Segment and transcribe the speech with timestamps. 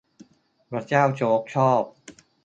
[0.71, 1.83] บร๊ะเจ้าโจ๊กชอบ